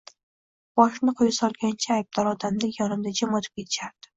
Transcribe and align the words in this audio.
Boshini 0.79 1.13
quyi 1.19 1.35
solgancha, 1.39 1.99
aybdor 1.99 2.33
odamdek 2.33 2.81
yonimdan 2.83 3.17
jim 3.21 3.41
o`tib 3.41 3.53
ketishardi 3.53 4.07